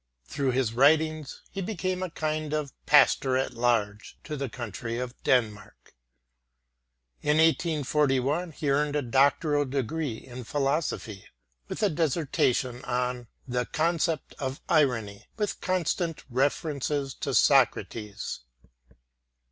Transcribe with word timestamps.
Through 0.25 0.53
his 0.53 0.73
writings, 0.73 1.43
he 1.51 1.61
became 1.61 2.01
a 2.01 2.09
kind 2.09 2.53
of 2.53 2.73
pastor 2.87 3.37
at 3.37 3.53
large 3.53 4.17
to 4.23 4.35
the 4.35 4.49
country 4.49 4.97
of 4.97 5.13
Denmark. 5.21 5.93
In 7.21 7.37
1841 7.37 8.51
he 8.53 8.71
earned 8.71 8.95
a 8.95 9.03
doctoral 9.03 9.63
degree 9.63 10.17
in 10.17 10.43
philosophy, 10.43 11.25
with 11.67 11.83
a 11.83 11.89
dissertation 11.91 12.83
on 12.85 13.27
The 13.47 13.67
Concept 13.67 14.33
of 14.39 14.59
Irony: 14.67 15.27
with 15.37 15.61
Constant 15.61 16.23
Reference 16.31 16.87
to 17.19 17.35
Socrates. 17.35 18.39